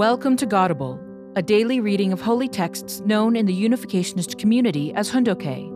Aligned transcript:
Welcome 0.00 0.36
to 0.38 0.46
Godable, 0.46 0.98
a 1.36 1.42
daily 1.42 1.78
reading 1.78 2.10
of 2.10 2.22
holy 2.22 2.48
texts 2.48 3.00
known 3.00 3.36
in 3.36 3.44
the 3.44 3.52
Unificationist 3.52 4.38
community 4.38 4.94
as 4.94 5.10
Hoon 5.10 5.24
Dok 5.24 5.42
Hae. 5.42 5.70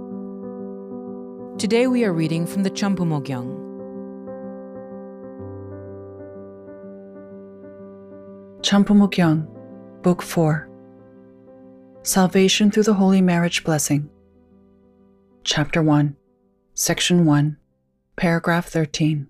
Today 1.58 1.88
we 1.88 2.06
are 2.06 2.12
reading 2.14 2.46
from 2.46 2.62
the 2.62 2.70
Cham 2.70 2.96
Bumo 2.96 3.22
Gyeong. 3.22 3.52
Champumogyang, 8.62 9.46
Book 10.00 10.22
4 10.22 10.70
Salvation 12.02 12.70
through 12.70 12.84
the 12.84 12.94
Holy 12.94 13.20
Marriage 13.20 13.62
Blessing. 13.62 14.08
Chapter 15.42 15.82
1, 15.82 16.16
Section 16.72 17.26
1, 17.26 17.58
Paragraph 18.16 18.68
13. 18.68 19.28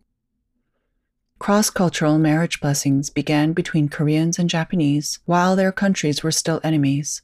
Cross 1.45 1.69
cultural 1.69 2.19
marriage 2.19 2.59
blessings 2.59 3.11
began 3.11 3.53
between 3.53 3.91
Koreans 3.91 4.39
and 4.39 4.49
Japanese 4.49 5.19
while 5.27 5.55
their 5.57 5.73
countries 5.73 6.23
were 6.23 6.33
still 6.33 6.59
enemies. 6.65 7.21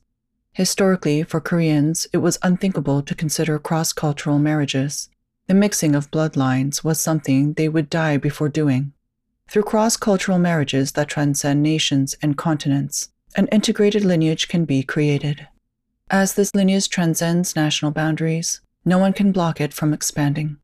Historically, 0.53 1.23
for 1.23 1.41
Koreans, 1.41 2.07
it 2.13 2.19
was 2.19 2.39
unthinkable 2.43 3.01
to 3.01 3.15
consider 3.15 3.59
cross 3.59 3.95
cultural 3.95 4.39
marriages. 4.39 5.09
The 5.47 5.55
mixing 5.55 5.95
of 5.95 6.11
bloodlines 6.11 6.85
was 6.85 7.01
something 7.01 7.55
they 7.55 7.67
would 7.67 7.89
die 7.89 8.19
before 8.19 8.51
doing. 8.51 8.93
Through 9.49 9.63
cross 9.63 9.97
cultural 9.97 10.39
marriages 10.39 10.93
that 10.93 11.09
transcend 11.09 11.63
nations 11.63 12.15
and 12.21 12.37
continents, 12.37 13.09
an 13.37 13.47
integrated 13.47 14.05
lineage 14.05 14.49
can 14.49 14.67
be 14.67 14.83
created. 14.83 15.49
As 16.11 16.35
this 16.35 16.55
lineage 16.55 16.91
transcends 16.91 17.57
national 17.57 17.93
boundaries, 17.93 18.61
no 18.85 18.99
one 18.99 19.15
can 19.15 19.33
block 19.33 19.63
it 19.63 19.73
from 19.73 19.95
expanding. 19.95 20.59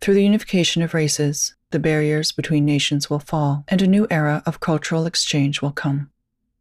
Through 0.00 0.14
the 0.14 0.24
unification 0.24 0.82
of 0.82 0.94
races, 0.94 1.54
the 1.70 1.78
barriers 1.78 2.32
between 2.32 2.64
nations 2.64 3.10
will 3.10 3.18
fall, 3.18 3.64
and 3.68 3.82
a 3.82 3.86
new 3.86 4.06
era 4.10 4.42
of 4.46 4.60
cultural 4.60 5.06
exchange 5.06 5.60
will 5.60 5.72
come. 5.72 6.10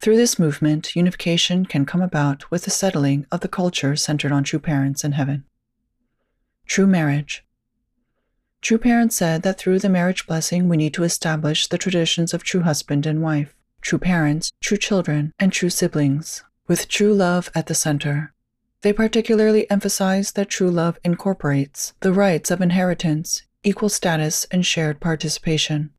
Through 0.02 0.18
this 0.18 0.38
movement, 0.38 0.96
unification 0.96 1.66
can 1.66 1.86
come 1.86 2.02
about 2.02 2.50
with 2.52 2.64
the 2.64 2.72
settling 2.72 3.26
of 3.32 3.40
the 3.40 3.48
culture 3.48 3.96
centered 3.96 4.32
on 4.32 4.44
true 4.44 4.60
parents 4.60 5.04
in 5.04 5.14
heaven. 5.14 5.46
True 6.66 6.88
marriage. 6.88 7.44
True 8.62 8.78
parents 8.78 9.16
said 9.16 9.44
that 9.44 9.58
through 9.58 9.80
the 9.80 9.90
marriage 9.90 10.26
blessing, 10.26 10.68
we 10.68 10.78
need 10.78 10.94
to 10.96 11.04
establish 11.04 11.68
the 11.68 11.78
traditions 11.78 12.34
of 12.34 12.44
true 12.44 12.62
husband 12.62 13.06
and 13.06 13.22
wife, 13.22 13.56
true 13.82 14.00
parents, 14.00 14.52
true 14.62 14.78
children, 14.78 15.34
and 15.40 15.54
true 15.54 15.70
siblings, 15.70 16.44
with 16.68 16.88
true 16.88 17.14
love 17.14 17.52
at 17.54 17.68
the 17.68 17.76
center. 17.76 18.34
They 18.86 18.94
particularly 18.94 19.68
emphasize 19.72 20.34
that 20.34 20.48
true 20.48 20.70
love 20.70 21.00
incorporates 21.04 21.94
the 22.02 22.14
rights 22.14 22.52
of 22.52 22.62
inheritance, 22.62 23.42
equal 23.64 23.90
status, 23.90 24.46
and 24.52 24.64
shared 24.64 25.00
participation. 25.00 25.90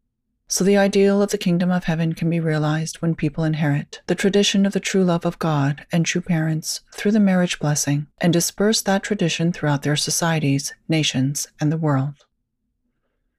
So 0.47 0.63
the 0.63 0.77
ideal 0.77 1.21
of 1.21 1.33
the 1.33 1.37
kingdom 1.37 1.73
of 1.73 1.83
heaven 1.83 2.13
can 2.13 2.31
be 2.31 2.39
realized 2.39 2.99
when 2.99 3.17
people 3.17 3.43
inherit 3.43 4.03
the 4.07 4.15
tradition 4.15 4.65
of 4.65 4.73
the 4.73 4.79
true 4.79 5.03
love 5.03 5.27
of 5.27 5.41
God 5.41 5.85
and 5.91 6.07
true 6.07 6.21
parents 6.21 6.83
through 6.95 7.11
the 7.11 7.19
marriage 7.19 7.59
blessing 7.59 8.07
and 8.21 8.33
disperse 8.33 8.81
that 8.83 9.03
tradition 9.03 9.53
throughout 9.53 9.83
their 9.83 9.97
societies, 9.97 10.73
nations, 10.89 11.49
and 11.61 11.73
the 11.73 11.77
world. 11.77 12.25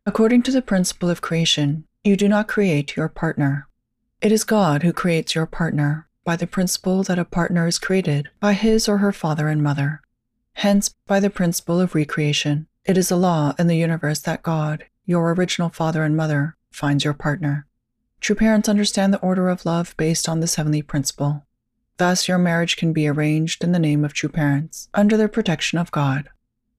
According 0.06 0.44
to 0.44 0.52
the 0.52 0.62
principle 0.62 1.10
of 1.10 1.22
creation, 1.22 1.86
you 2.04 2.18
do 2.18 2.28
not 2.28 2.50
create 2.50 2.98
your 2.98 3.08
partner. 3.08 3.70
It 4.22 4.34
is 4.34 4.44
God 4.44 4.84
who 4.84 4.92
creates 4.92 5.36
your 5.36 5.46
partner 5.46 6.07
by 6.28 6.36
the 6.36 6.46
principle 6.46 7.04
that 7.04 7.18
a 7.18 7.24
partner 7.24 7.68
is 7.68 7.80
created 7.80 8.28
by 8.42 8.52
his 8.52 8.90
or 8.90 8.98
her 8.98 9.14
father 9.14 9.48
and 9.48 9.64
mother. 9.64 10.02
Hence, 10.56 10.94
by 11.08 11.22
the 11.22 11.30
principle 11.30 11.80
of 11.80 11.96
recreation, 11.96 12.68
it 12.84 12.98
is 12.98 13.10
a 13.10 13.16
law 13.16 13.56
in 13.58 13.68
the 13.68 13.78
universe 13.78 14.20
that 14.20 14.44
God, 14.44 14.84
your 15.06 15.34
original 15.34 15.70
father 15.70 16.04
and 16.04 16.18
mother, 16.18 16.58
finds 16.70 17.06
your 17.06 17.14
partner. 17.14 17.66
True 18.20 18.36
parents 18.36 18.68
understand 18.68 19.14
the 19.14 19.22
order 19.22 19.48
of 19.48 19.66
love 19.66 19.96
based 19.96 20.28
on 20.28 20.42
this 20.42 20.56
heavenly 20.56 20.82
principle. 20.82 21.46
Thus, 21.96 22.28
your 22.28 22.38
marriage 22.38 22.76
can 22.76 22.92
be 22.92 23.08
arranged 23.08 23.64
in 23.64 23.72
the 23.72 23.80
name 23.80 24.04
of 24.04 24.12
true 24.12 24.28
parents, 24.28 24.90
under 24.94 25.16
the 25.16 25.30
protection 25.30 25.80
of 25.80 25.92
God. 25.92 26.28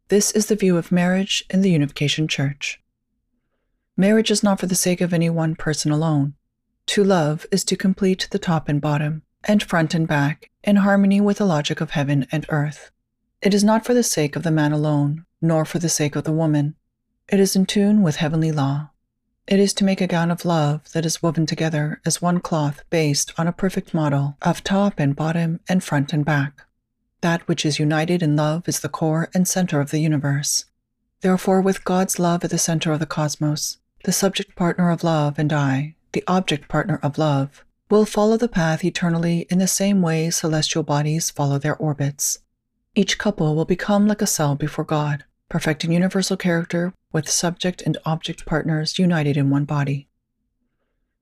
This 0.08 0.30
is 0.30 0.48
the 0.48 0.56
view 0.56 0.76
of 0.76 0.92
marriage 0.92 1.42
in 1.48 1.62
the 1.62 1.70
Unification 1.70 2.28
Church. 2.28 2.82
Marriage 3.96 4.30
is 4.30 4.42
not 4.42 4.60
for 4.60 4.66
the 4.66 4.74
sake 4.74 5.00
of 5.00 5.14
any 5.14 5.30
one 5.30 5.56
person 5.56 5.90
alone. 5.90 6.34
To 6.88 7.02
love 7.02 7.46
is 7.50 7.64
to 7.64 7.76
complete 7.76 8.28
the 8.30 8.38
top 8.38 8.68
and 8.68 8.78
bottom, 8.78 9.22
and 9.44 9.62
front 9.62 9.94
and 9.94 10.06
back, 10.06 10.50
in 10.64 10.76
harmony 10.76 11.20
with 11.20 11.38
the 11.38 11.46
logic 11.46 11.80
of 11.80 11.90
heaven 11.90 12.26
and 12.32 12.46
earth. 12.48 12.90
It 13.40 13.54
is 13.54 13.62
not 13.62 13.84
for 13.84 13.94
the 13.94 14.02
sake 14.02 14.36
of 14.36 14.42
the 14.42 14.50
man 14.50 14.72
alone, 14.72 15.24
nor 15.40 15.64
for 15.64 15.78
the 15.78 15.88
sake 15.88 16.16
of 16.16 16.24
the 16.24 16.32
woman. 16.32 16.74
It 17.28 17.38
is 17.38 17.54
in 17.54 17.66
tune 17.66 18.02
with 18.02 18.16
heavenly 18.16 18.52
law. 18.52 18.90
It 19.46 19.60
is 19.60 19.72
to 19.74 19.84
make 19.84 20.00
a 20.00 20.06
gown 20.06 20.30
of 20.30 20.44
love 20.44 20.92
that 20.92 21.06
is 21.06 21.22
woven 21.22 21.46
together 21.46 22.00
as 22.04 22.20
one 22.20 22.40
cloth 22.40 22.82
based 22.90 23.32
on 23.38 23.46
a 23.46 23.52
perfect 23.52 23.94
model 23.94 24.36
of 24.42 24.64
top 24.64 24.98
and 24.98 25.16
bottom 25.16 25.60
and 25.68 25.82
front 25.82 26.12
and 26.12 26.24
back. 26.24 26.66
That 27.20 27.46
which 27.48 27.64
is 27.64 27.78
united 27.78 28.22
in 28.22 28.36
love 28.36 28.68
is 28.68 28.80
the 28.80 28.88
core 28.88 29.30
and 29.32 29.48
center 29.48 29.80
of 29.80 29.90
the 29.90 30.00
universe. 30.00 30.66
Therefore, 31.20 31.60
with 31.60 31.84
God's 31.84 32.18
love 32.18 32.44
at 32.44 32.50
the 32.50 32.58
center 32.58 32.92
of 32.92 33.00
the 33.00 33.06
cosmos, 33.06 33.78
the 34.04 34.12
subject 34.12 34.54
partner 34.54 34.90
of 34.90 35.02
love 35.02 35.38
and 35.38 35.52
I, 35.52 35.96
the 36.12 36.24
object 36.26 36.68
partner 36.68 37.00
of 37.02 37.18
love, 37.18 37.64
will 37.90 38.04
follow 38.04 38.36
the 38.36 38.48
path 38.48 38.84
eternally 38.84 39.46
in 39.50 39.58
the 39.58 39.66
same 39.66 40.02
way 40.02 40.30
celestial 40.30 40.82
bodies 40.82 41.30
follow 41.30 41.58
their 41.58 41.76
orbits. 41.76 42.40
Each 42.94 43.18
couple 43.18 43.54
will 43.54 43.64
become 43.64 44.06
like 44.06 44.20
a 44.20 44.26
cell 44.26 44.54
before 44.54 44.84
God, 44.84 45.24
perfecting 45.48 45.92
universal 45.92 46.36
character 46.36 46.92
with 47.12 47.28
subject 47.28 47.80
and 47.82 47.96
object 48.04 48.44
partners 48.44 48.98
united 48.98 49.36
in 49.36 49.50
one 49.50 49.64
body. 49.64 50.08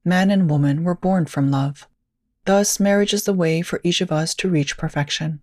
Man 0.05 0.31
and 0.31 0.51
woman 0.51 0.83
were 0.83 0.95
born 0.95 1.27
from 1.27 1.51
love. 1.51 1.87
Thus, 2.45 2.81
marriage 2.81 3.13
is 3.13 3.25
the 3.25 3.33
way 3.33 3.63
for 3.63 3.81
each 3.83 4.01
of 4.01 4.13
us 4.13 4.35
to 4.37 4.49
reach 4.49 4.77
perfection. 4.77 5.41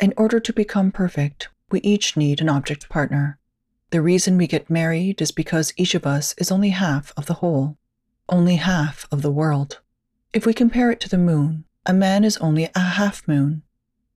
In 0.00 0.14
order 0.16 0.40
to 0.40 0.52
become 0.52 0.92
perfect, 0.92 1.48
we 1.70 1.80
each 1.80 2.16
need 2.16 2.40
an 2.40 2.48
object 2.48 2.88
partner. 2.88 3.38
The 3.90 4.02
reason 4.02 4.36
we 4.36 4.46
get 4.46 4.70
married 4.70 5.20
is 5.20 5.30
because 5.30 5.72
each 5.76 5.94
of 5.94 6.06
us 6.06 6.34
is 6.38 6.50
only 6.50 6.70
half 6.70 7.12
of 7.16 7.26
the 7.26 7.34
whole, 7.34 7.78
only 8.28 8.56
half 8.56 9.06
of 9.10 9.22
the 9.22 9.30
world. 9.30 9.80
If 10.38 10.46
we 10.46 10.54
compare 10.54 10.92
it 10.92 11.00
to 11.00 11.08
the 11.08 11.18
moon, 11.18 11.64
a 11.84 11.92
man 11.92 12.22
is 12.22 12.36
only 12.36 12.70
a 12.72 12.78
half 12.78 13.26
moon. 13.26 13.62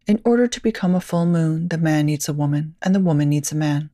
In 0.06 0.22
order 0.24 0.46
to 0.46 0.62
become 0.62 0.94
a 0.94 1.00
full 1.00 1.26
moon, 1.26 1.66
the 1.66 1.78
man 1.78 2.06
needs 2.06 2.28
a 2.28 2.32
woman, 2.32 2.76
and 2.80 2.94
the 2.94 3.00
woman 3.00 3.28
needs 3.28 3.50
a 3.50 3.56
man. 3.56 3.90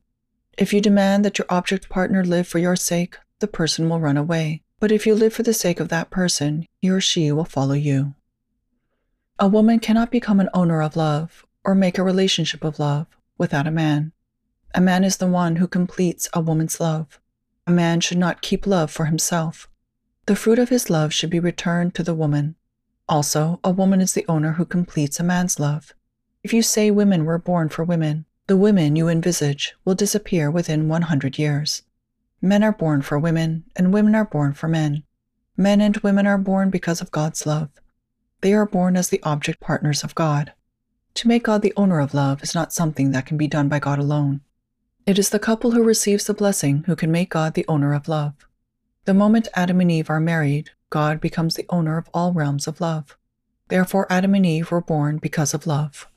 If 0.55 0.71
you 0.71 0.79
demand 0.79 1.25
that 1.25 1.39
your 1.39 1.47
object 1.49 1.89
partner 1.89 2.23
live 2.23 2.47
for 2.47 2.59
your 2.59 2.75
sake, 2.75 3.17
the 3.39 3.47
person 3.47 3.89
will 3.89 3.99
run 3.99 4.15
away. 4.15 4.61
But 4.79 4.91
if 4.91 5.07
you 5.07 5.15
live 5.15 5.33
for 5.33 5.41
the 5.41 5.55
sake 5.55 5.79
of 5.79 5.89
that 5.89 6.11
person, 6.11 6.67
he 6.79 6.91
or 6.91 7.01
she 7.01 7.31
will 7.31 7.45
follow 7.45 7.73
you. 7.73 8.13
A 9.39 9.47
woman 9.47 9.79
cannot 9.79 10.11
become 10.11 10.39
an 10.39 10.51
owner 10.53 10.83
of 10.83 10.95
love 10.95 11.47
or 11.65 11.73
make 11.73 11.97
a 11.97 12.03
relationship 12.03 12.63
of 12.63 12.77
love 12.77 13.07
without 13.39 13.65
a 13.65 13.71
man. 13.71 14.11
A 14.75 14.81
man 14.81 15.03
is 15.03 15.17
the 15.17 15.25
one 15.25 15.55
who 15.55 15.67
completes 15.67 16.29
a 16.31 16.41
woman's 16.41 16.79
love. 16.79 17.19
A 17.65 17.71
man 17.71 18.01
should 18.01 18.19
not 18.19 18.43
keep 18.43 18.67
love 18.67 18.91
for 18.91 19.05
himself. 19.05 19.67
The 20.29 20.35
fruit 20.35 20.59
of 20.59 20.69
his 20.69 20.91
love 20.91 21.11
should 21.11 21.31
be 21.31 21.39
returned 21.39 21.95
to 21.95 22.03
the 22.03 22.13
woman. 22.13 22.53
Also, 23.07 23.59
a 23.63 23.71
woman 23.71 23.99
is 23.99 24.13
the 24.13 24.27
owner 24.27 24.51
who 24.51 24.63
completes 24.63 25.19
a 25.19 25.23
man's 25.23 25.59
love. 25.59 25.91
If 26.43 26.53
you 26.53 26.61
say 26.61 26.91
women 26.91 27.25
were 27.25 27.39
born 27.39 27.69
for 27.69 27.83
women, 27.83 28.25
the 28.45 28.55
women 28.55 28.95
you 28.95 29.07
envisage 29.07 29.73
will 29.85 29.95
disappear 29.95 30.51
within 30.51 30.87
100 30.87 31.39
years. 31.39 31.81
Men 32.43 32.61
are 32.61 32.71
born 32.71 33.01
for 33.01 33.17
women, 33.17 33.63
and 33.75 33.91
women 33.91 34.13
are 34.13 34.23
born 34.23 34.53
for 34.53 34.67
men. 34.67 35.01
Men 35.57 35.81
and 35.81 35.97
women 35.97 36.27
are 36.27 36.37
born 36.37 36.69
because 36.69 37.01
of 37.01 37.09
God's 37.09 37.47
love. 37.47 37.71
They 38.41 38.53
are 38.53 38.67
born 38.67 38.95
as 38.97 39.09
the 39.09 39.23
object 39.23 39.59
partners 39.59 40.03
of 40.03 40.13
God. 40.13 40.53
To 41.15 41.27
make 41.27 41.45
God 41.45 41.63
the 41.63 41.73
owner 41.75 41.99
of 41.99 42.13
love 42.13 42.43
is 42.43 42.53
not 42.53 42.71
something 42.71 43.09
that 43.13 43.25
can 43.25 43.37
be 43.37 43.47
done 43.47 43.67
by 43.67 43.79
God 43.79 43.97
alone. 43.97 44.41
It 45.07 45.17
is 45.17 45.31
the 45.31 45.39
couple 45.39 45.71
who 45.71 45.81
receives 45.81 46.25
the 46.25 46.35
blessing 46.35 46.83
who 46.85 46.95
can 46.95 47.11
make 47.11 47.31
God 47.31 47.55
the 47.55 47.65
owner 47.67 47.95
of 47.95 48.07
love. 48.07 48.35
The 49.09 49.15
moment 49.15 49.47
Adam 49.55 49.81
and 49.81 49.89
Eve 49.89 50.11
are 50.11 50.19
married, 50.19 50.69
God 50.91 51.19
becomes 51.19 51.55
the 51.55 51.65
owner 51.69 51.97
of 51.97 52.07
all 52.13 52.31
realms 52.31 52.67
of 52.67 52.79
love. 52.79 53.17
Therefore, 53.67 54.05
Adam 54.07 54.35
and 54.35 54.45
Eve 54.45 54.69
were 54.69 54.81
born 54.81 55.17
because 55.17 55.55
of 55.55 55.65
love. 55.65 56.07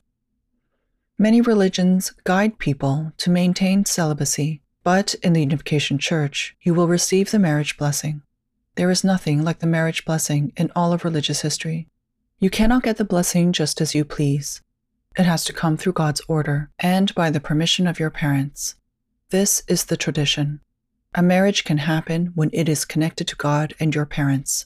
Many 1.17 1.41
religions 1.41 2.13
guide 2.25 2.59
people 2.59 3.15
to 3.17 3.31
maintain 3.31 3.87
celibacy, 3.87 4.61
but 4.85 5.15
in 5.23 5.33
the 5.33 5.41
Unification 5.41 5.97
Church, 5.97 6.55
you 6.61 6.75
will 6.75 6.87
receive 6.87 7.31
the 7.31 7.39
marriage 7.39 7.79
blessing. 7.79 8.21
There 8.75 8.91
is 8.91 9.03
nothing 9.03 9.43
like 9.43 9.61
the 9.61 9.67
marriage 9.67 10.05
blessing 10.05 10.53
in 10.59 10.71
all 10.77 10.93
of 10.93 11.03
religious 11.03 11.41
history. 11.41 11.89
You 12.41 12.51
cannot 12.51 12.83
get 12.83 12.99
the 12.99 13.07
blessing 13.07 13.55
just 13.55 13.81
as 13.81 13.95
you 13.95 14.05
please. 14.05 14.61
It 15.17 15.25
has 15.25 15.45
to 15.45 15.55
come 15.55 15.79
through 15.79 15.95
God's 15.95 16.21
order 16.29 16.69
and 16.79 17.15
by 17.15 17.31
the 17.31 17.41
permission 17.41 17.87
of 17.87 17.99
your 17.99 18.11
parents. 18.11 18.75
This 19.31 19.63
is 19.67 19.87
the 19.87 19.97
tradition. 19.97 20.61
A 21.15 21.23
marriage 21.23 21.65
can 21.65 21.79
happen 21.79 22.33
when 22.35 22.49
it 22.55 22.71
is 22.71 22.87
connected 22.87 23.29
to 23.29 23.37
God 23.37 23.75
and 23.79 23.95
your 23.95 24.07
parents. 24.07 24.65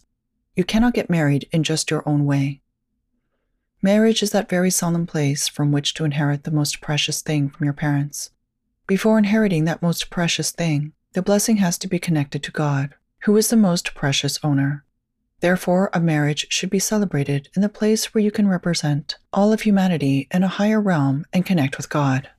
You 0.54 0.62
cannot 0.62 0.94
get 0.94 1.10
married 1.10 1.48
in 1.50 1.64
just 1.64 1.90
your 1.90 2.08
own 2.08 2.24
way. 2.24 2.60
Marriage 3.82 4.22
is 4.22 4.30
that 4.30 4.48
very 4.48 4.70
solemn 4.70 5.06
place 5.06 5.48
from 5.48 5.72
which 5.72 5.92
to 5.94 6.04
inherit 6.04 6.44
the 6.44 6.52
most 6.52 6.80
precious 6.80 7.20
thing 7.20 7.50
from 7.50 7.64
your 7.64 7.74
parents. 7.74 8.30
Before 8.86 9.18
inheriting 9.18 9.64
that 9.64 9.82
most 9.82 10.08
precious 10.08 10.52
thing, 10.52 10.92
the 11.14 11.22
blessing 11.22 11.56
has 11.56 11.76
to 11.78 11.88
be 11.88 11.98
connected 11.98 12.44
to 12.44 12.52
God, 12.52 12.94
who 13.22 13.36
is 13.36 13.48
the 13.48 13.56
most 13.56 13.94
precious 13.94 14.38
owner. 14.44 14.84
Therefore, 15.40 15.90
a 15.92 16.00
marriage 16.00 16.46
should 16.48 16.70
be 16.70 16.78
celebrated 16.78 17.48
in 17.56 17.62
the 17.62 17.68
place 17.68 18.14
where 18.14 18.22
you 18.22 18.30
can 18.30 18.46
represent 18.46 19.16
all 19.32 19.52
of 19.52 19.62
humanity 19.62 20.28
in 20.30 20.44
a 20.44 20.48
higher 20.48 20.80
realm 20.80 21.24
and 21.32 21.44
connect 21.44 21.76
with 21.76 21.88
God. 21.88 22.30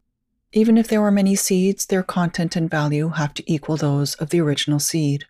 Even 0.54 0.78
if 0.78 0.88
there 0.88 1.04
are 1.04 1.12
many 1.12 1.36
seeds, 1.36 1.86
their 1.86 2.04
content 2.04 2.56
and 2.56 2.70
value 2.70 3.10
have 3.10 3.34
to 3.34 3.52
equal 3.52 3.78
those 3.78 4.16
of 4.16 4.30
the 4.30 4.40
original 4.40 4.80
seed. 4.80 5.26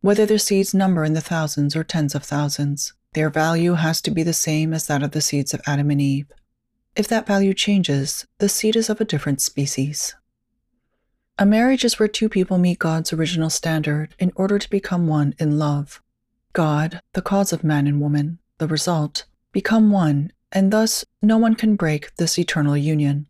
Whether 0.00 0.26
their 0.26 0.38
seeds 0.38 0.72
number 0.72 1.04
in 1.04 1.12
the 1.12 1.20
thousands 1.20 1.76
or 1.76 1.84
tens 1.84 2.14
of 2.14 2.24
thousands, 2.24 2.92
their 3.14 3.30
value 3.30 3.74
has 3.74 4.00
to 4.02 4.10
be 4.10 4.22
the 4.22 4.32
same 4.32 4.72
as 4.72 4.86
that 4.86 5.02
of 5.02 5.10
the 5.10 5.20
seeds 5.20 5.52
of 5.52 5.60
Adam 5.66 5.90
and 5.90 6.00
Eve. 6.00 6.32
If 6.96 7.06
that 7.08 7.26
value 7.26 7.54
changes, 7.54 8.26
the 8.38 8.48
seed 8.48 8.74
is 8.74 8.88
of 8.88 9.00
a 9.00 9.04
different 9.04 9.40
species. 9.40 10.14
A 11.38 11.46
marriage 11.46 11.84
is 11.84 11.98
where 11.98 12.08
two 12.08 12.28
people 12.28 12.58
meet 12.58 12.78
God's 12.78 13.12
original 13.12 13.50
standard 13.50 14.14
in 14.18 14.32
order 14.36 14.58
to 14.58 14.70
become 14.70 15.06
one 15.06 15.34
in 15.38 15.58
love. 15.58 16.02
God, 16.52 17.00
the 17.14 17.22
cause 17.22 17.52
of 17.52 17.64
man 17.64 17.86
and 17.86 18.00
woman, 18.00 18.38
the 18.58 18.66
result, 18.66 19.24
become 19.52 19.90
one, 19.90 20.32
and 20.50 20.70
thus 20.70 21.04
no 21.22 21.38
one 21.38 21.54
can 21.54 21.76
break 21.76 22.14
this 22.16 22.38
eternal 22.38 22.76
union. 22.76 23.26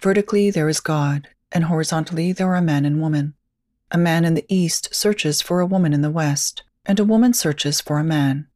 Vertically 0.00 0.50
there 0.50 0.68
is 0.68 0.80
God, 0.80 1.28
and 1.50 1.64
horizontally 1.64 2.32
there 2.32 2.54
are 2.54 2.62
man 2.62 2.84
and 2.84 3.00
woman. 3.00 3.34
A 3.90 3.98
man 3.98 4.24
in 4.24 4.34
the 4.34 4.46
east 4.48 4.94
searches 4.94 5.40
for 5.40 5.60
a 5.60 5.66
woman 5.66 5.92
in 5.92 6.02
the 6.02 6.10
west, 6.10 6.62
and 6.86 7.00
a 7.00 7.04
woman 7.04 7.32
searches 7.34 7.80
for 7.80 7.98
a 7.98 8.04
man. 8.04 8.46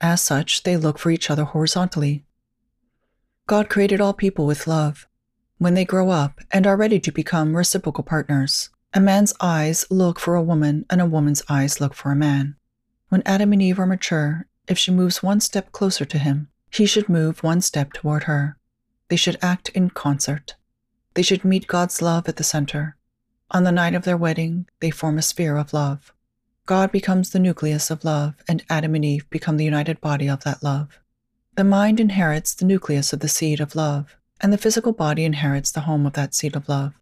As 0.00 0.22
such, 0.22 0.62
they 0.62 0.76
look 0.76 0.98
for 0.98 1.10
each 1.10 1.30
other 1.30 1.44
horizontally. 1.44 2.24
God 3.46 3.68
created 3.68 4.00
all 4.00 4.12
people 4.12 4.46
with 4.46 4.66
love. 4.66 5.06
When 5.58 5.74
they 5.74 5.84
grow 5.84 6.10
up 6.10 6.40
and 6.50 6.66
are 6.66 6.76
ready 6.76 6.98
to 7.00 7.12
become 7.12 7.56
reciprocal 7.56 8.04
partners, 8.04 8.70
a 8.92 9.00
man's 9.00 9.34
eyes 9.40 9.84
look 9.90 10.18
for 10.18 10.34
a 10.34 10.42
woman 10.42 10.86
and 10.88 11.00
a 11.00 11.06
woman's 11.06 11.42
eyes 11.48 11.80
look 11.80 11.94
for 11.94 12.10
a 12.10 12.16
man. 12.16 12.56
When 13.08 13.22
Adam 13.24 13.52
and 13.52 13.62
Eve 13.62 13.78
are 13.78 13.86
mature, 13.86 14.46
if 14.66 14.78
she 14.78 14.90
moves 14.90 15.22
one 15.22 15.40
step 15.40 15.72
closer 15.72 16.04
to 16.04 16.18
him, 16.18 16.48
he 16.70 16.86
should 16.86 17.08
move 17.08 17.42
one 17.42 17.60
step 17.60 17.92
toward 17.92 18.24
her. 18.24 18.58
They 19.08 19.16
should 19.16 19.38
act 19.40 19.68
in 19.70 19.90
concert. 19.90 20.56
They 21.16 21.22
should 21.22 21.46
meet 21.46 21.66
God's 21.66 22.02
love 22.02 22.28
at 22.28 22.36
the 22.36 22.44
center. 22.44 22.94
On 23.50 23.64
the 23.64 23.72
night 23.72 23.94
of 23.94 24.04
their 24.04 24.18
wedding, 24.18 24.68
they 24.80 24.90
form 24.90 25.16
a 25.16 25.22
sphere 25.22 25.56
of 25.56 25.72
love. 25.72 26.12
God 26.66 26.92
becomes 26.92 27.30
the 27.30 27.38
nucleus 27.38 27.90
of 27.90 28.04
love, 28.04 28.34
and 28.46 28.62
Adam 28.68 28.94
and 28.94 29.02
Eve 29.02 29.28
become 29.30 29.56
the 29.56 29.64
united 29.64 29.98
body 30.02 30.28
of 30.28 30.44
that 30.44 30.62
love. 30.62 31.00
The 31.54 31.64
mind 31.64 32.00
inherits 32.00 32.52
the 32.52 32.66
nucleus 32.66 33.14
of 33.14 33.20
the 33.20 33.28
seed 33.28 33.60
of 33.60 33.74
love, 33.74 34.18
and 34.42 34.52
the 34.52 34.58
physical 34.58 34.92
body 34.92 35.24
inherits 35.24 35.70
the 35.70 35.80
home 35.88 36.04
of 36.04 36.12
that 36.12 36.34
seed 36.34 36.54
of 36.54 36.68
love. 36.68 36.92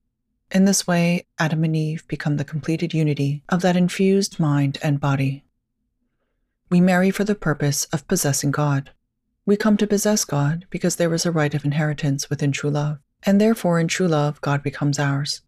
In 0.52 0.64
this 0.64 0.87
way, 0.87 1.26
Adam 1.40 1.64
and 1.64 1.75
Eve 1.75 2.06
become 2.06 2.37
the 2.37 2.44
completed 2.44 2.94
unity 2.94 3.43
of 3.49 3.62
that 3.62 3.76
infused 3.76 4.38
mind 4.38 4.78
and 4.81 5.00
body. 5.00 5.44
We 6.70 6.81
marry 6.81 7.10
for 7.10 7.25
the 7.25 7.34
purpose 7.34 7.87
of 7.87 8.06
possessing 8.06 8.52
God. 8.52 8.93
We 9.44 9.56
come 9.56 9.76
to 9.78 9.88
possess 9.88 10.25
God 10.25 10.67
because 10.70 10.94
there 10.96 11.12
is 11.14 11.26
a 11.26 11.32
right 11.32 11.52
of 11.52 11.64
inheritance 11.64 12.31
within 12.31 12.52
true 12.52 12.70
love, 12.70 12.99
and 13.25 13.41
therefore 13.41 13.81
in 13.81 13.88
true 13.88 14.09
love 14.09 14.41
God 14.41 14.62
becomes 14.62 14.99
ours. 14.99 15.43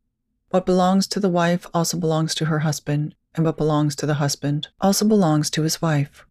What 0.50 0.67
belongs 0.67 1.06
to 1.08 1.20
the 1.20 1.28
wife 1.28 1.67
also 1.75 1.99
belongs 1.99 2.34
to 2.37 2.46
her 2.46 2.61
husband, 2.61 3.14
and 3.34 3.44
what 3.44 3.56
belongs 3.56 3.94
to 3.96 4.06
the 4.06 4.14
husband 4.14 4.69
also 4.81 5.06
belongs 5.06 5.50
to 5.50 5.62
his 5.62 5.82
wife. 5.82 6.25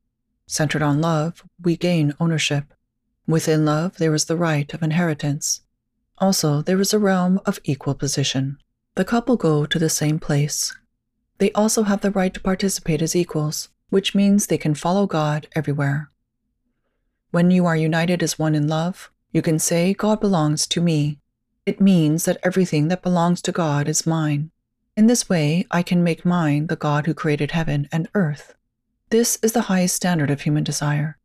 Centered 0.48 0.82
on 0.82 1.02
love, 1.02 1.44
we 1.62 1.76
gain 1.76 2.14
ownership. 2.20 2.74
Within 3.28 3.66
love, 3.66 3.98
there 3.98 4.14
is 4.14 4.26
the 4.26 4.38
right 4.38 4.74
of 4.74 4.84
inheritance. 4.84 5.62
Also, 6.20 6.62
there 6.62 6.80
is 6.80 6.94
a 6.94 7.00
realm 7.00 7.40
of 7.46 7.60
equal 7.64 7.96
position. 7.96 8.58
The 8.96 9.04
couple 9.04 9.36
go 9.36 9.66
to 9.66 9.80
the 9.80 9.90
same 9.90 10.20
place. 10.20 10.76
They 11.40 11.52
also 11.52 11.84
have 11.84 12.02
the 12.02 12.12
right 12.12 12.34
to 12.34 12.40
participate 12.40 13.02
as 13.02 13.16
equals, 13.16 13.70
which 13.90 14.16
means 14.16 14.48
they 14.48 14.58
can 14.58 14.76
follow 14.76 15.06
God 15.06 15.48
everywhere. 15.54 16.10
When 17.32 17.52
you 17.52 17.66
are 17.66 17.76
united 17.76 18.24
as 18.24 18.40
one 18.40 18.56
in 18.56 18.68
love, 18.68 19.12
you 19.34 19.42
can 19.42 19.60
say, 19.60 19.94
God 19.94 20.22
belongs 20.22 20.66
to 20.68 20.80
me. 20.80 21.20
It 21.66 21.82
means 21.82 22.26
that 22.26 22.38
everything 22.44 22.90
that 22.90 23.02
belongs 23.02 23.42
to 23.42 23.52
God 23.52 23.88
is 23.88 24.06
mine. 24.06 24.52
In 24.96 25.08
this 25.08 25.28
way, 25.28 25.66
I 25.72 25.82
can 25.82 26.04
make 26.04 26.24
mine 26.24 26.68
the 26.68 26.76
God 26.76 27.06
who 27.06 27.14
created 27.14 27.52
heaven 27.52 27.90
and 27.92 28.08
earth. 28.14 28.54
This 29.10 29.40
is 29.42 29.54
the 29.54 29.62
highest 29.62 29.96
standard 29.96 30.30
of 30.30 30.42
human 30.42 30.64
desire. 30.64 31.18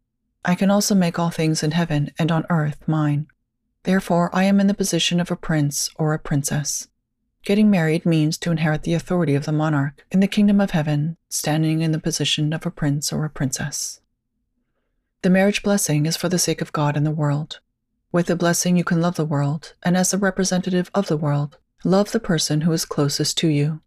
I 0.44 0.54
can 0.54 0.70
also 0.70 0.94
make 0.94 1.18
all 1.18 1.30
things 1.30 1.62
in 1.62 1.72
heaven 1.72 2.10
and 2.18 2.32
on 2.32 2.46
earth 2.48 2.88
mine. 2.88 3.26
Therefore, 3.82 4.30
I 4.34 4.44
am 4.44 4.60
in 4.60 4.66
the 4.66 4.74
position 4.74 5.20
of 5.20 5.30
a 5.30 5.36
prince 5.36 5.90
or 5.96 6.14
a 6.14 6.18
princess. 6.18 6.88
Getting 7.44 7.70
married 7.70 8.04
means 8.04 8.36
to 8.38 8.50
inherit 8.50 8.82
the 8.82 8.94
authority 8.94 9.34
of 9.34 9.44
the 9.44 9.52
monarch 9.52 10.04
in 10.10 10.20
the 10.20 10.26
kingdom 10.26 10.60
of 10.60 10.72
heaven, 10.72 11.16
standing 11.28 11.80
in 11.80 11.92
the 11.92 11.98
position 11.98 12.52
of 12.52 12.66
a 12.66 12.70
prince 12.70 13.12
or 13.12 13.24
a 13.24 13.30
princess. 13.30 14.00
The 15.22 15.30
marriage 15.30 15.62
blessing 15.62 16.06
is 16.06 16.16
for 16.16 16.28
the 16.28 16.38
sake 16.38 16.60
of 16.60 16.72
God 16.72 16.96
and 16.96 17.06
the 17.06 17.10
world. 17.10 17.60
With 18.12 18.26
the 18.26 18.36
blessing, 18.36 18.76
you 18.76 18.84
can 18.84 19.00
love 19.00 19.16
the 19.16 19.24
world, 19.24 19.74
and 19.82 19.96
as 19.96 20.10
the 20.10 20.18
representative 20.18 20.90
of 20.94 21.08
the 21.08 21.16
world, 21.16 21.58
Love 21.84 22.12
the 22.12 22.20
person 22.20 22.60
who 22.60 22.72
is 22.72 22.84
closest 22.84 23.38
to 23.38 23.48
you. 23.48 23.80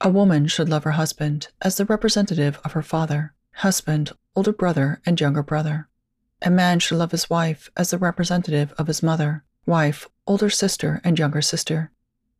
A 0.00 0.08
woman 0.08 0.46
should 0.46 0.70
love 0.70 0.84
her 0.84 0.92
husband 0.92 1.48
as 1.60 1.76
the 1.76 1.84
representative 1.84 2.58
of 2.64 2.72
her 2.72 2.82
father, 2.82 3.34
husband, 3.56 4.12
older 4.34 4.52
brother, 4.52 5.02
and 5.04 5.20
younger 5.20 5.42
brother. 5.42 5.88
A 6.40 6.50
man 6.50 6.78
should 6.78 6.96
love 6.96 7.10
his 7.10 7.28
wife 7.28 7.68
as 7.76 7.90
the 7.90 7.98
representative 7.98 8.72
of 8.78 8.86
his 8.86 9.02
mother, 9.02 9.44
wife, 9.66 10.08
older 10.26 10.48
sister, 10.48 11.02
and 11.04 11.18
younger 11.18 11.42
sister. 11.42 11.90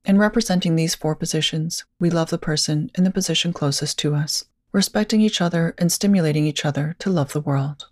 In 0.06 0.16
representing 0.16 0.74
these 0.74 0.94
four 0.94 1.14
positions, 1.14 1.84
we 2.00 2.08
love 2.08 2.30
the 2.30 2.38
person 2.38 2.90
in 2.94 3.04
the 3.04 3.10
position 3.10 3.52
closest 3.52 3.98
to 3.98 4.14
us, 4.14 4.46
respecting 4.72 5.20
each 5.20 5.42
other 5.42 5.74
and 5.76 5.92
stimulating 5.92 6.46
each 6.46 6.64
other 6.64 6.96
to 7.00 7.10
love 7.10 7.34
the 7.34 7.42
world. 7.42 7.88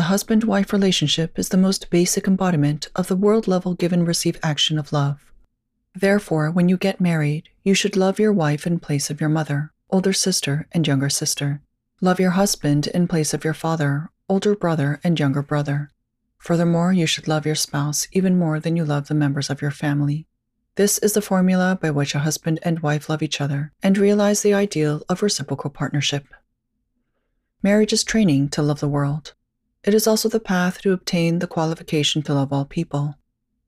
The 0.00 0.04
husband 0.04 0.44
wife 0.44 0.72
relationship 0.72 1.38
is 1.38 1.50
the 1.50 1.58
most 1.58 1.90
basic 1.90 2.26
embodiment 2.26 2.88
of 2.96 3.08
the 3.08 3.16
world 3.16 3.46
level 3.46 3.74
give 3.74 3.92
and 3.92 4.08
receive 4.08 4.40
action 4.42 4.78
of 4.78 4.94
love. 4.94 5.30
Therefore, 5.94 6.50
when 6.50 6.70
you 6.70 6.78
get 6.78 7.02
married, 7.02 7.50
you 7.64 7.74
should 7.74 7.98
love 7.98 8.18
your 8.18 8.32
wife 8.32 8.66
in 8.66 8.78
place 8.78 9.10
of 9.10 9.20
your 9.20 9.28
mother, 9.28 9.74
older 9.90 10.14
sister, 10.14 10.66
and 10.72 10.86
younger 10.86 11.10
sister. 11.10 11.60
Love 12.00 12.18
your 12.18 12.30
husband 12.30 12.86
in 12.86 13.08
place 13.08 13.34
of 13.34 13.44
your 13.44 13.52
father, 13.52 14.08
older 14.26 14.56
brother, 14.56 15.00
and 15.04 15.20
younger 15.20 15.42
brother. 15.42 15.90
Furthermore, 16.38 16.94
you 16.94 17.04
should 17.04 17.28
love 17.28 17.44
your 17.44 17.54
spouse 17.54 18.08
even 18.10 18.38
more 18.38 18.58
than 18.58 18.76
you 18.76 18.86
love 18.86 19.08
the 19.08 19.14
members 19.14 19.50
of 19.50 19.60
your 19.60 19.70
family. 19.70 20.26
This 20.76 20.96
is 20.96 21.12
the 21.12 21.20
formula 21.20 21.78
by 21.78 21.90
which 21.90 22.14
a 22.14 22.20
husband 22.20 22.58
and 22.62 22.80
wife 22.80 23.10
love 23.10 23.22
each 23.22 23.38
other 23.38 23.74
and 23.82 23.98
realize 23.98 24.40
the 24.40 24.54
ideal 24.54 25.02
of 25.10 25.22
reciprocal 25.22 25.68
partnership. 25.68 26.24
Marriage 27.62 27.92
is 27.92 28.02
training 28.02 28.48
to 28.48 28.62
love 28.62 28.80
the 28.80 28.88
world. 28.88 29.34
It 29.82 29.94
is 29.94 30.06
also 30.06 30.28
the 30.28 30.40
path 30.40 30.82
to 30.82 30.92
obtain 30.92 31.38
the 31.38 31.46
qualification 31.46 32.20
to 32.22 32.34
love 32.34 32.52
all 32.52 32.66
people. 32.66 33.16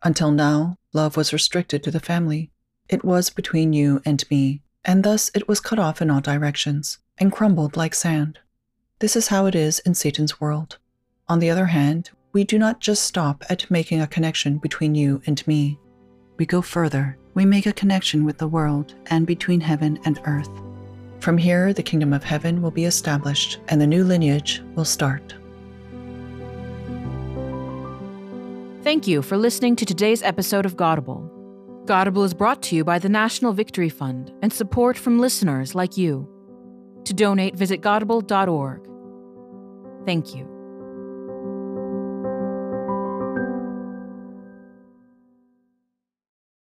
Until 0.03 0.31
now, 0.31 0.77
love 0.93 1.17
was 1.17 1.33
restricted 1.33 1.83
to 1.83 1.91
the 1.91 2.01
family. 2.01 2.51
It 2.89 3.03
was 3.03 3.31
between 3.31 3.73
you 3.73 4.03
and 4.05 4.23
me, 4.31 4.61
and 4.85 5.05
thus 5.05 5.31
it 5.35 5.49
was 5.49 5.61
cut 5.61 5.79
off 5.79 6.03
in 6.03 6.11
all 6.11 6.21
directions 6.21 6.99
and 7.17 7.33
crumbled 7.33 7.79
like 7.79 7.95
sand. 7.95 8.39
This 8.99 9.17
is 9.17 9.29
how 9.29 9.47
it 9.47 9.55
is 9.55 9.79
in 9.81 9.95
Satan's 9.95 10.39
world. 10.39 10.77
On 11.29 11.39
the 11.39 11.49
other 11.49 11.67
hand, 11.67 12.11
we 12.35 12.45
do 12.45 12.59
not 12.59 12.81
just 12.81 13.05
stop 13.05 13.43
at 13.49 13.71
making 13.71 14.03
a 14.03 14.07
connection 14.07 14.59
between 14.59 14.95
you 14.95 15.23
and 15.27 15.47
me. 15.47 15.79
We 16.37 16.45
go 16.45 16.61
further. 16.61 17.17
We 17.33 17.47
make 17.47 17.65
a 17.65 17.73
connection 17.73 18.25
with 18.25 18.37
the 18.37 18.49
world 18.49 18.95
and 19.07 19.27
between 19.27 19.61
heaven 19.61 19.99
and 20.05 20.21
earth. 20.27 20.51
From 21.21 21.39
here, 21.39 21.73
the 21.73 21.83
kingdom 21.83 22.13
of 22.13 22.23
heaven 22.23 22.61
will 22.61 22.71
be 22.71 22.85
established 22.85 23.61
and 23.69 23.81
the 23.81 23.87
new 23.87 24.05
lineage 24.05 24.63
will 24.75 24.85
start. 24.85 25.35
Thank 28.83 29.07
you 29.07 29.23
for 29.23 29.37
listening 29.37 29.77
to 29.77 29.87
today's 29.87 30.25
episode 30.25 30.67
of 30.67 30.77
Godable. 30.77 31.31
Godable 31.85 32.25
is 32.25 32.35
brought 32.35 32.63
to 32.63 32.75
you 32.75 32.83
by 32.83 32.99
the 32.99 33.09
National 33.09 33.53
Victory 33.53 33.89
Fund 33.89 34.33
and 34.43 34.53
support 34.53 34.99
from 34.99 35.21
listeners 35.21 35.77
like 35.77 35.97
you. 35.97 36.29
To 37.05 37.15
donate, 37.15 37.55
visit 37.55 37.81
godable.org. 37.81 38.89
Thank 40.05 40.35
you. 40.35 40.52